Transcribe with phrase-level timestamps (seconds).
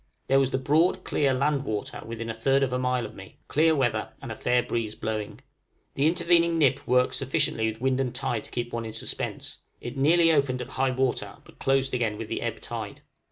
[0.25, 3.37] There was the broad, clear land water within a third of a mile of me,
[3.47, 5.41] clear weather, and a fair breeze blowing.
[5.93, 9.97] The intervening nip worked sufficiently with wind and tide to keep one in suspense; it
[9.97, 13.03] nearly opened at high water, but closed again with the ebb tide.